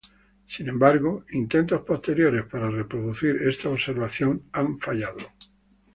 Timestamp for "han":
4.51-4.79